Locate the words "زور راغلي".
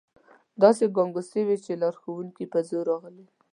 2.69-3.25